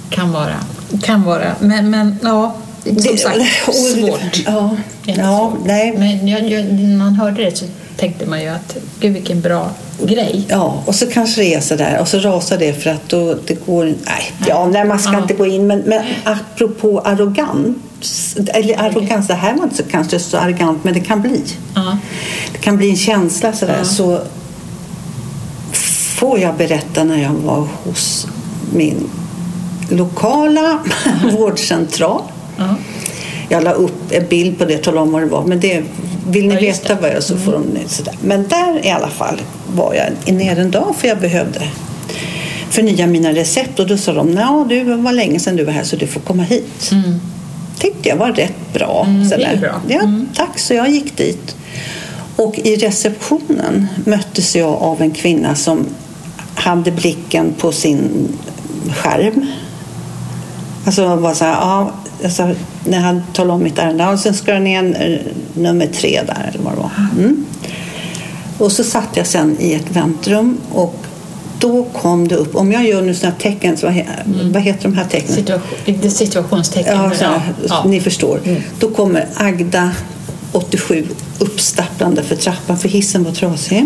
[0.09, 0.55] kan vara.
[1.03, 1.55] Kan vara.
[1.59, 4.43] Men, men ja, som det- sagt, och- svårt.
[4.45, 5.97] Ja, ja nej.
[5.97, 7.65] Men jag, jag, när man hörde det så
[7.97, 9.69] tänkte man ju att gud vilken bra
[10.01, 10.45] grej.
[10.49, 13.35] Ja, och så kanske det är så där och så rasar det för att då
[13.47, 13.85] det går...
[13.85, 15.21] Nej, ja, nej man ska Ja.
[15.21, 15.67] inte gå in.
[15.67, 20.93] Men, men apropå arrogans, eller arrogans, det här var inte så, kanske så arrogant, men
[20.93, 21.41] det kan bli.
[21.75, 21.97] Ja.
[22.53, 23.75] Det kan bli en känsla sådär.
[23.77, 23.85] Ja.
[23.85, 24.19] Så
[26.17, 28.27] får jag berätta när jag var hos
[28.73, 29.09] min
[29.89, 30.79] lokala
[31.31, 32.21] vårdcentral.
[32.57, 32.75] Ja.
[33.49, 35.43] Jag la upp en bild på det, talade om vad det var.
[35.43, 35.83] Men det,
[36.27, 36.89] vill ni Ja, veta.
[36.93, 37.01] Mm.
[37.01, 38.13] vad jag så får de sådär.
[38.21, 39.41] Men där i alla fall
[39.75, 41.61] var jag nere en dag för jag behövde
[42.69, 43.79] förnya mina recept.
[43.79, 46.21] Och då sa de, "Nå, du var länge sedan du var här så du får
[46.21, 46.89] komma hit.
[46.91, 47.19] Mm.
[47.79, 49.05] Tyckte jag var rätt bra.
[49.09, 49.57] Mm, sådär.
[49.61, 49.81] bra.
[49.87, 50.27] Ja, Mm.
[50.35, 50.59] tack.
[50.59, 51.55] Så jag gick dit.
[52.35, 55.85] Och i receptionen möttes jag av en kvinna som
[56.55, 58.27] hade blicken på sin
[58.95, 59.45] skärm.
[60.85, 61.91] Alltså var så här, ja,
[62.23, 62.49] alltså,
[62.87, 64.07] när han talade om mitt ärende.
[64.07, 66.91] Och sen skrev jag ner eh, nummer tre där eller vad det var.
[67.17, 67.45] Mm.
[68.57, 70.95] Och så satt jag sen i ett väntrum och
[71.59, 74.83] då kom det upp, om jag gör nu sådana tecken, så vad, he- vad heter
[74.83, 75.35] de här tecknen?
[75.35, 76.95] Situation, situationstecken.
[76.97, 77.25] Ja, så,
[77.69, 77.83] ja.
[77.85, 78.39] Ni förstår.
[78.79, 79.91] Då kommer Agda,
[80.51, 81.07] 87,
[81.39, 83.85] uppstapplande för trappan för hissen var trasig.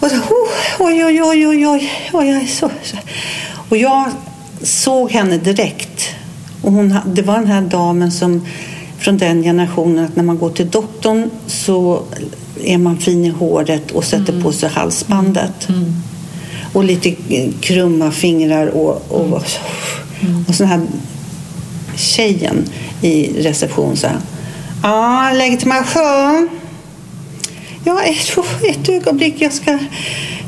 [0.00, 2.96] Och så, oh, oj, oj, oj, oj, oj, oj, oj så, så.
[3.68, 4.10] Och jag
[4.62, 6.08] såg henne direkt.
[6.62, 8.46] Och hon, det var den här damen som
[8.98, 12.02] från den generationen att när man går till doktorn så
[12.64, 15.68] är man fin i håret och sätter på sig halsbandet.
[16.72, 17.14] Och lite
[17.60, 19.42] krumma fingrar och, och,
[20.48, 20.80] och sån här
[21.96, 22.64] tjejen
[23.02, 24.08] i reception sa
[24.82, 26.48] Ja, legitimation.
[27.84, 29.34] Ja, ett, ett ögonblick.
[29.38, 29.78] Jag ska,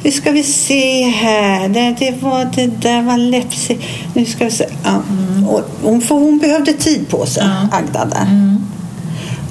[0.05, 1.69] nu ska vi se här.
[1.69, 3.77] Det, det, var, det där var läppse.
[4.15, 4.67] Nu ska vi se.
[4.85, 5.03] Ja.
[5.49, 7.79] Och hon, för hon behövde tid på sig, Ja.
[7.79, 8.57] Agda där.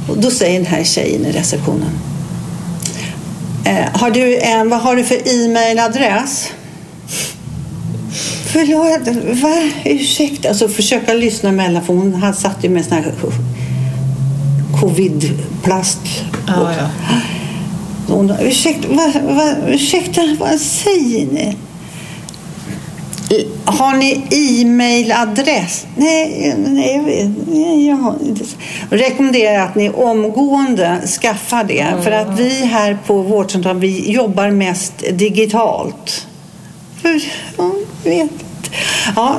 [0.10, 1.90] Och då säger den här tjejen i receptionen.
[3.66, 6.50] Eh, har du en, vad har du för e-mailadress?
[8.46, 9.08] Förlåt,
[9.42, 9.70] va?
[9.86, 10.50] Ursäkta.
[10.50, 13.14] Alltså försöka lyssna emellan för hon han satt ju med sån här
[14.82, 16.00] covid-plast.
[16.48, 16.90] Ja, ja.
[18.08, 21.58] Hon sa, ursäkta, va, va, ursäkta, vad säger ni?
[23.66, 25.88] Har ni e-mailadress?
[25.96, 28.46] Nej, nej, jag nej, jag har inte.
[28.90, 32.04] Jag rekommenderar att ni omgående skaffar det.
[32.04, 36.28] För att vi här på vårdcentralen, vi jobbar mest digitalt.
[37.02, 37.24] För,
[37.58, 37.72] ja,
[38.04, 38.46] jag vet inte.
[39.16, 39.38] Ja,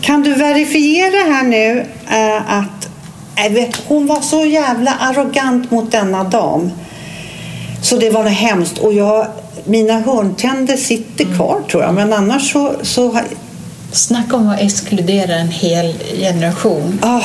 [0.00, 2.88] kan du verifiera här nu äh, att
[3.36, 6.70] äh, hon var så jävla arrogant mot denna dam.
[7.86, 8.78] Så det var något hemskt.
[8.78, 9.26] Och jag,
[9.64, 11.94] mina hörntänder sitter kvar tror jag.
[11.94, 12.72] Men annars så...
[12.82, 13.20] så
[13.92, 16.98] Snacka om att exkludera en hel generation.
[17.02, 17.22] ah,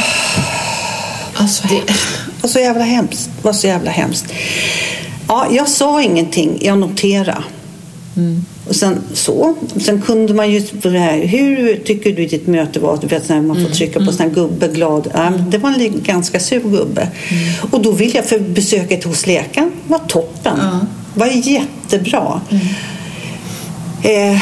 [1.33, 1.93] Alltså, det,
[2.41, 3.29] var så jävla hemskt.
[3.37, 4.25] Det var så jävla hemskt.
[5.27, 6.57] Ja, jag sa ingenting.
[6.61, 7.43] Jag noterade.
[8.67, 9.55] Och sen så.
[9.81, 10.59] Sen kunde man ju...
[10.83, 12.97] här, Hur tycker du ditt möte var?
[13.01, 15.07] Du vet, när man får trycka på sån här gubbe glad.
[15.13, 17.07] Ja, det var en ganska sur gubbe.
[17.71, 20.57] Och då vill jag för besöket hos läkaren var toppen.
[20.61, 20.79] Ja.
[21.13, 22.41] var jättebra.
[24.03, 24.41] Eh,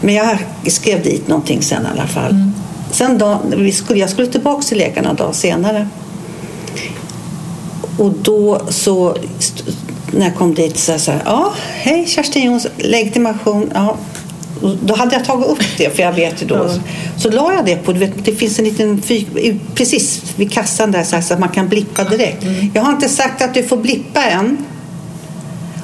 [0.00, 2.50] men jag skrev dit någonting sen i alla fall.
[2.90, 5.88] Sen dag, vi skulle, jag skulle tillbaka till läkaren en dag senare.
[7.98, 9.16] Och då så,
[10.12, 13.96] när jag kom dit så sa jag, ja, hej Kerstin Jonsson, legitimation, ja.
[14.82, 16.54] Då hade jag tagit upp det, för jag vet ju då.
[16.54, 16.70] Ja.
[17.16, 21.02] Så la jag det på, vet, det finns en liten fyr, precis vid kassan där
[21.02, 22.44] så, här, så att man kan blippa direkt.
[22.74, 24.58] Jag har inte sagt att du får blippa än.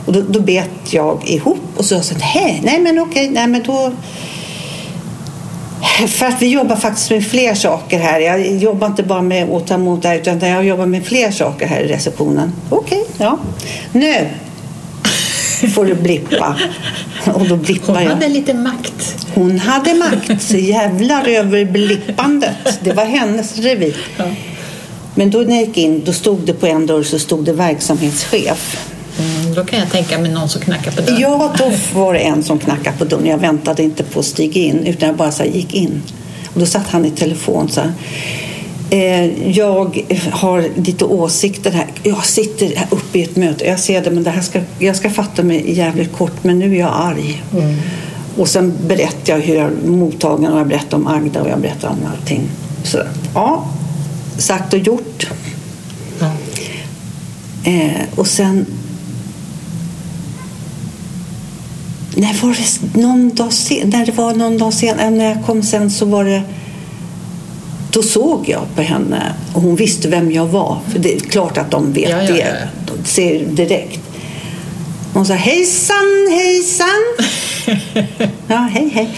[0.06, 3.62] Och då, då bet jag ihop och så sa jag, nej men okej, nej men
[3.62, 3.92] då
[6.08, 8.20] för att vi jobbar faktiskt med fler saker här.
[8.20, 11.30] Jag jobbar inte bara med att ta emot det här, utan jag jobbar med fler
[11.30, 12.52] saker här i receptionen.
[12.70, 13.38] Okej, ja.
[13.92, 14.28] Nu
[15.74, 16.56] får du blippa.
[17.34, 18.10] Och då blippar hon jag.
[18.10, 19.26] hade lite makt.
[19.34, 20.42] Hon hade makt.
[20.42, 22.80] Så jävlar över blippandet.
[22.80, 23.96] Det var hennes revir.
[24.16, 24.24] Ja.
[25.14, 27.52] Men då när jag gick in, då stod det på en dörr så stod det
[27.52, 28.78] verksamhetschef.
[29.56, 31.20] Mm, då kan jag tänka mig någon som knackar på dörren.
[31.20, 33.26] Ja, då var det en som knackade på dörren.
[33.26, 36.02] Jag väntade inte på att stiga in, utan jag bara så gick in.
[36.54, 37.92] Och då satt han i telefon så här.
[38.90, 41.86] Eh, jag har lite åsikter här.
[42.02, 43.64] Jag sitter här uppe i ett möte.
[43.64, 46.74] Jag ser det, men det här ska, jag ska fatta mig jävligt kort, men nu
[46.74, 47.42] är jag arg.
[48.36, 51.88] Och sen berättar jag hur jag mottagen och jag berättar om Agda och jag berättar
[51.88, 52.48] om allting.
[52.84, 52.98] Så,
[53.34, 53.68] ja,
[54.38, 55.26] sagt och gjort.
[56.20, 56.30] Ja.
[57.70, 58.66] Eh, och sen...
[62.18, 65.44] När var det någon dag sen, när det var någon dag sen, eh, när jag
[65.46, 66.42] kom sen så var det...
[67.92, 70.78] Då såg jag på henne och hon visste vem jag var.
[70.92, 72.38] För det är klart att de vet Ja, ja, det.
[72.38, 72.94] ja, ja.
[72.96, 74.00] De ser direkt.
[75.14, 77.04] Hon sa hejsan, hejsan.
[78.48, 79.10] Ja, hej, hej.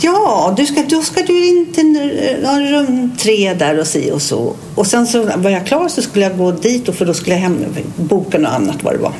[0.00, 4.22] Ja, du ska, då ska du in till ja, rum tre där och si och
[4.22, 4.54] så.
[4.74, 7.34] Och sen så var jag klar så skulle jag gå dit och för då skulle
[7.34, 7.64] jag hem,
[7.96, 9.12] boka något annat vad det var.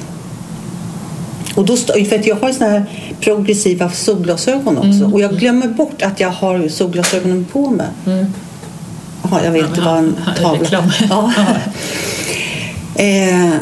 [1.54, 2.84] Och då, för att jag har såna här
[3.20, 5.10] progressiva solglasögon också.
[5.12, 7.86] Och jag glömmer bort att jag har solglasögonen på mig.
[9.22, 10.90] Jaha, jag vet, det var en tavla.
[11.10, 11.32] Ja.
[12.96, 13.54] eh,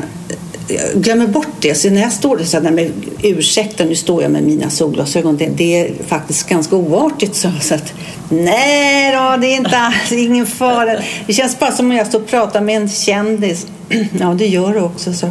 [0.69, 1.75] jag glömmer bort det.
[1.75, 5.37] Så när jag står där så nej, men ursäkta, nu står jag med mina solglasögon.
[5.37, 7.35] Det, det är faktiskt ganska oartigt.
[7.37, 7.93] Så, så att,
[8.29, 10.97] nej då, det är inte alls ingen fara.
[11.27, 13.67] Det känns bara som om jag står och pratar med en kändis.
[14.21, 15.13] Ja, det gör det också.
[15.13, 15.31] Så.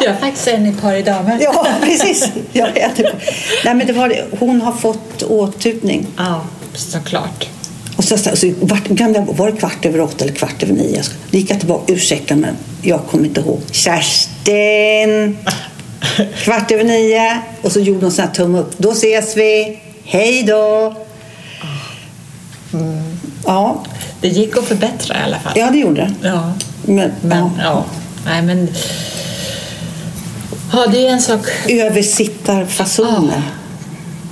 [0.00, 1.38] Jag har faktiskt en i par i damer.
[1.40, 2.30] Ja, precis.
[2.52, 2.70] Jag.
[3.64, 4.16] Nej, men det var.
[4.38, 6.06] Hon har fått åtutning.
[6.16, 6.40] Ja,
[6.74, 7.48] såklart.
[7.96, 8.54] Och så, så, så jag,
[9.36, 11.02] var det kvart över åtta eller kvart över nio?
[11.30, 13.60] Då gick jag tillbaka, ursäkta men jag kommer inte ihåg.
[13.72, 15.38] Kerstin!
[16.36, 17.38] Kvart över nio.
[17.62, 18.72] Och så gjorde hon sån här tumme upp.
[18.78, 19.78] Då ses vi.
[20.04, 20.94] Hej då!
[23.46, 23.84] Ja,
[24.20, 25.52] Det gick att förbättra i alla fall.
[25.56, 26.28] ja, det gjorde det.
[26.28, 26.52] Ja.
[26.84, 27.50] Men, Men, ja.
[27.58, 27.84] ja.
[28.24, 28.68] Nej, men...
[30.72, 31.40] Ja, det är en sak.
[31.68, 33.42] Översittarfasoner.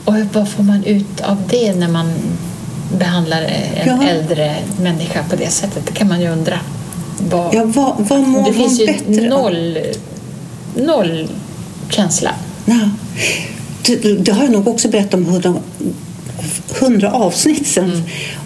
[0.04, 2.12] Och vad får man ut av det när man
[2.98, 4.08] behandlar en Ja.
[4.08, 5.86] äldre människa på det sättet?
[5.86, 6.58] Det kan man ju undra.
[7.30, 9.40] Vad, Ja, vad, vad mår det finns ju bättre av?
[9.42, 9.78] noll,
[10.76, 11.28] noll
[11.90, 12.30] känsla.
[12.64, 12.90] Ja.
[13.82, 15.54] Det, det har jag nog också berättat om hundra,
[16.80, 17.84] hundra avsnitt sen.
[17.84, 18.02] Mm.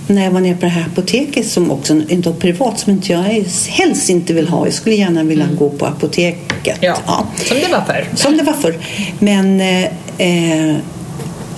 [0.06, 3.12] När jag var nere på det här apoteket som också inte var privat, som inte
[3.12, 3.22] jag
[3.68, 4.66] helst inte vill ha.
[4.66, 6.82] Jag skulle gärna vilja gå på apoteket.
[6.82, 6.96] Mm.
[7.06, 8.08] Ja, som det var förr.
[8.14, 8.78] Som det var förr.
[9.18, 10.76] Men eh,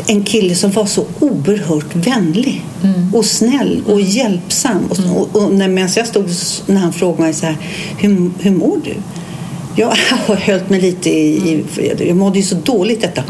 [0.07, 3.15] en kille som var så oerhört vänlig Mm.
[3.15, 4.89] och snäll och hjälpsam.
[4.91, 6.31] Och, och, och när, jag stod,
[6.67, 7.57] när han frågade mig så här,
[7.99, 8.95] hur, hur mår du?
[9.77, 9.89] Jag
[10.27, 11.65] har höll mig lite i, i...
[12.09, 13.23] Jag mådde ju så dåligt detta.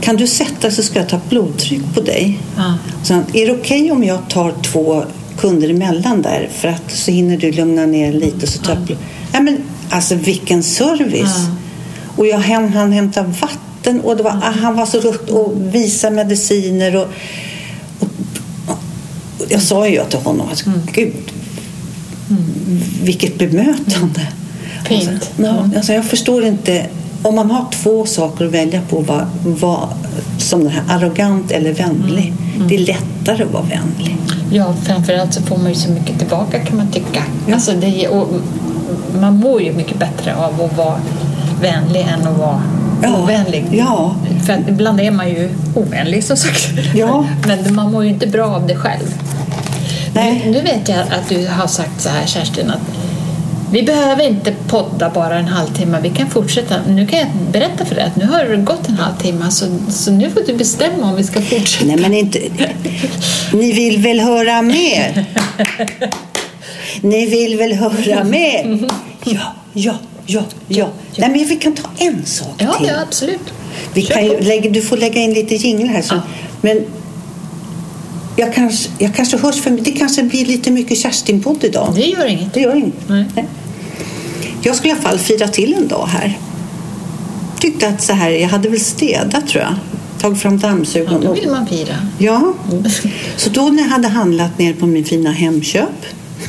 [0.00, 2.38] Kan du sätta så ska jag ta blodtryck på dig.
[2.56, 2.74] Ja.
[3.02, 5.04] Så är det okej om jag tar två
[5.38, 8.98] kunder emellan där för att så hinner du lugna ner lite och så tar blod.
[9.32, 9.58] Ja, men
[9.90, 11.36] alltså vilken service!
[11.36, 11.56] Ja.
[12.16, 15.52] Och jag hem, han hämtade vatten och det var, ah, han var så rutt och
[15.74, 17.08] visade mediciner och,
[17.98, 18.08] och,
[19.38, 20.80] och jag sa ju till honom att Mm.
[20.92, 21.14] gud
[23.02, 24.26] vilket bemötande.
[24.88, 25.10] Fint.
[25.10, 26.86] Och så, ja, alltså jag förstår inte
[27.22, 29.88] om man har två saker att välja på vad, vad,
[30.38, 32.32] som den här arrogant eller vänlig.
[32.56, 32.68] Mm.
[32.68, 34.16] Det är lättare att vara vänlig.
[34.52, 37.22] Ja, framförallt så får man ju så mycket tillbaka kan man tycka.
[37.46, 37.54] Ja.
[37.54, 38.28] Alltså det, och
[39.20, 41.00] man mår ju mycket bättre av att vara
[41.60, 42.62] vänlig än att vara
[43.02, 43.22] Ja.
[43.22, 43.66] ovänlig.
[43.72, 44.14] Ja.
[44.46, 46.68] För att ibland är man ju ovänlig som sagt.
[46.94, 47.26] Ja.
[47.46, 49.14] Men man mår ju inte bra av det själv.
[50.14, 50.42] Nej.
[50.44, 52.97] Nu, nu vet jag att du har sagt så här Kerstin att
[53.72, 56.74] vi behöver inte podda bara en halvtimme, vi kan fortsätta.
[56.88, 60.10] Nu kan jag berätta för dig att nu har det gått en halvtimme så, så
[60.10, 61.84] nu får du bestämma om vi ska fortsätta.
[61.86, 62.38] Nej, men inte...
[63.52, 65.24] Ni vill väl höra mer?
[67.00, 68.88] Ni vill väl höra mer?
[69.24, 69.94] Ja, ja,
[70.26, 70.88] ja, ja.
[71.16, 72.86] Nej, men vi kan ta en sak Ja, till.
[72.86, 73.52] ja absolut.
[73.94, 76.02] Vi kan ju du får lägga in lite jingel här.
[76.02, 76.14] Så.
[76.14, 76.20] Ja.
[76.60, 76.84] Men
[78.38, 81.92] jag kanske, jag kanske hörs för Det kanske blir lite mycket Kerstin-podd idag.
[81.94, 82.54] Det gör inget.
[82.54, 83.08] Det gör inget.
[83.08, 83.24] Nej.
[83.34, 83.48] Nej.
[84.62, 86.38] Jag skulle i alla fall fira till en dag här.
[87.60, 89.74] Tyckte att så här, jag hade väl städat tror jag.
[90.20, 91.20] Tagit fram Ja, dammsugaren.
[91.20, 91.94] då och- vill man fira.
[92.18, 92.54] Ja,
[93.36, 95.88] så då när jag hade handlat ner på min fina Hemköp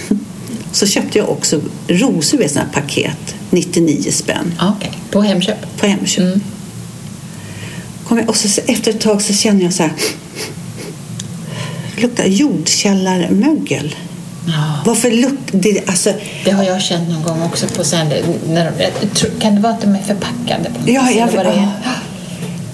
[0.71, 5.79] så köpte jag också rosor i ett sånt paket, 99 spänn Ja, Okej, på Hemköp.
[5.79, 6.23] på Hemköp.
[6.25, 6.41] Mm.
[8.07, 9.91] Kom jag, och så, efter ett tag så känner jag så här,
[12.01, 13.95] luktar jordkällarmögel.
[14.47, 14.81] Ja.
[14.85, 15.89] Varför luktar det?
[15.89, 16.13] Alltså,
[16.45, 18.23] Det har jag känt någon gång också på sänder.
[18.49, 18.71] När
[19.39, 20.69] kan det vara att de är förpackade?
[20.69, 21.43] På Ja, jag det
[21.83, 21.91] ja.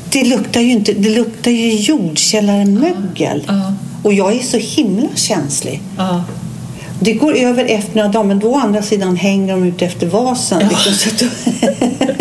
[0.10, 3.44] det luktar ju inte, det luktar ju jordkällarmögel.
[3.48, 3.74] Ja.
[4.04, 5.82] Och jag är så himla känslig.
[5.98, 6.24] Ja.
[7.00, 10.08] Det går över efter några dagar, men då å andra sidan hänger de ut efter
[10.08, 10.62] vasen.
[10.62, 10.70] Ja.
[10.70, 11.32] Liksom, att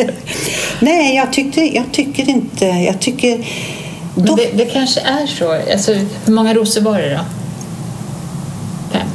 [0.81, 2.65] Nej, jag, tyckte, jag tycker inte...
[2.67, 3.45] Jag tycker...
[4.15, 5.53] Då, det, det kanske är så.
[5.73, 5.93] Alltså,
[6.25, 7.21] hur många rosor var det då?
[8.93, 9.07] Fem?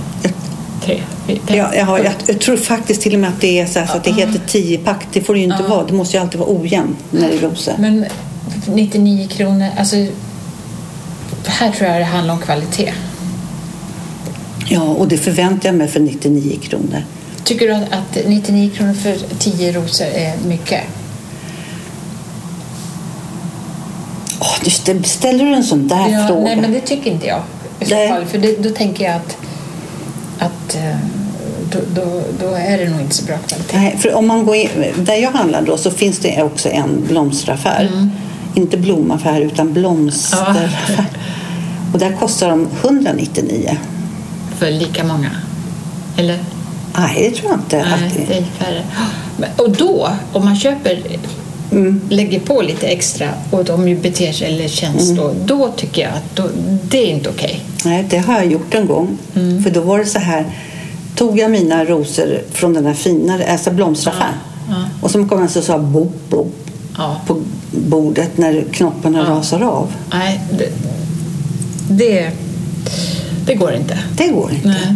[0.86, 1.02] Tre?
[1.28, 1.58] Fem?
[1.58, 3.88] jag, jag, har- jag, jag tror faktiskt till och med att det är så, här,
[3.88, 5.08] så att det heter 10-pack.
[5.14, 5.68] Det får det ju inte Ja.
[5.76, 5.84] vara.
[5.86, 7.74] Det måste ju alltid vara ojämnt när det är rosor.
[7.80, 8.06] Men
[8.68, 9.96] 99 kronor, alltså
[11.46, 12.94] här tror jag det handlar om kvalitet.
[14.68, 17.04] Ja, och det förväntar jag mig för 99 kronor.
[17.44, 20.82] Tycker du att- att 99 kronor för 10 rosor är mycket?
[24.40, 26.42] Åh, du stä- ställer du en sån där Ja, fråga?
[26.44, 27.42] nej, men det tycker inte jag.
[27.80, 29.38] I så fall, för det, då tänker jag att,
[30.40, 30.98] att eh,
[31.72, 33.78] då, då, då är det nog inte så bra kvalitet.
[33.78, 37.06] Nej, för om man går in, där jag handlar då så finns det också en
[37.08, 38.10] blomsteraffär.
[38.56, 41.06] Inte blomaffär utan blomsteraffär.
[41.94, 43.78] Och där kostar de 199.
[44.58, 45.30] För lika många.
[46.18, 46.40] Eller?
[46.98, 47.78] Nej, det tror jag inte.
[48.02, 48.84] Nej, det är färre.
[49.58, 51.00] Och då, om man köper,
[52.10, 56.36] lägger på lite extra och de beter sig eller känns då, då tycker jag att
[56.36, 56.44] då,
[56.90, 57.60] det är inte okej.
[57.86, 59.18] Nej, det har jag gjort en gång.
[59.36, 59.64] Mm.
[59.64, 60.46] För då var det så här.
[61.16, 64.34] Tog jag mina rosor från den här finare, alltså blomsteraffären.
[64.70, 64.84] Ja, ja.
[65.02, 66.56] Och så kom jag så sa bop, bop
[66.98, 67.16] Ja.
[67.28, 67.38] på
[67.72, 69.34] bordet när knopparna Ja.
[69.36, 69.88] rasar av.
[70.14, 70.70] Nej, det,
[71.90, 72.32] det,
[73.46, 74.00] det går inte.
[74.18, 74.68] Det går inte.
[74.68, 74.96] Nej.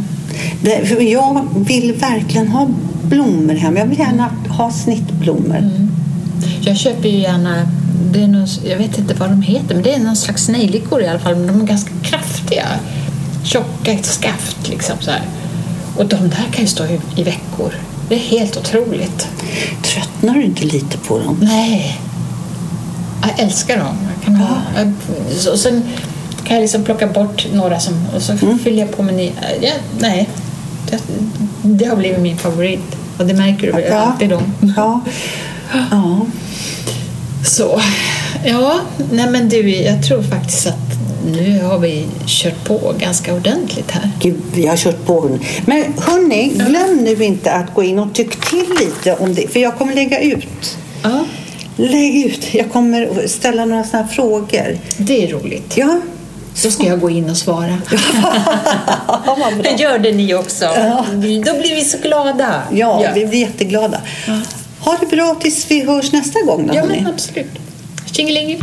[0.61, 2.67] Det, för jag vill verkligen ha
[3.03, 3.77] blommor hem.
[3.77, 5.57] Jag vill gärna ha snittblommor.
[5.57, 5.89] Mm.
[6.65, 7.67] Jag köper ju gärna,
[8.11, 11.01] det är någon, jag vet inte vad de heter, men det är någon slags nejlikor
[11.01, 12.67] i alla fall, men de är ganska kraftiga.
[13.43, 15.21] Tjocka skaft liksom så här.
[15.97, 17.73] Och de där kan ju stå i, i veckor.
[18.09, 19.27] Det är helt otroligt.
[19.83, 21.37] Tröttnar du inte lite på dem?
[21.41, 21.99] Nej.
[23.21, 23.95] Jag älskar dem.
[24.15, 24.57] Jag kan ha,
[25.51, 25.83] och sen
[26.45, 29.31] kan jag liksom plocka bort några som, och så fyller jag på med nya.
[29.61, 30.29] Ja, nej,
[30.89, 30.99] det,
[31.61, 32.97] det har blivit min favorit.
[33.17, 33.95] Och det märker du väl, Ja.
[33.97, 34.43] alltid dem.
[34.77, 35.01] Ja.
[35.91, 36.25] ja.
[37.45, 37.81] Så,
[38.45, 38.79] ja,
[39.11, 40.93] nej men du, jag tror faktiskt att
[41.31, 44.11] nu har vi kört på ganska ordentligt här.
[44.19, 45.39] Gud, vi har kört på.
[45.65, 49.47] Men hörni, glöm nu inte att gå in och tyck till lite om det.
[49.47, 50.77] För jag kommer lägga ut.
[51.03, 51.25] Ja,
[51.75, 52.53] Lägg ut.
[52.53, 54.77] Jag kommer ställa några sådana här frågor.
[54.97, 55.77] det är roligt.
[55.77, 55.99] Ja.
[56.63, 57.77] Då ska jag gå in och svara.
[59.77, 60.65] gör det ni också.
[61.45, 62.61] Då blir vi så glada.
[62.71, 64.01] Ja, vi blir jätteglada.
[64.85, 66.67] Ha det bra tills vi hörs nästa gång.
[66.67, 67.59] Då, ja men absolut.
[68.11, 68.57] Tjingelinge.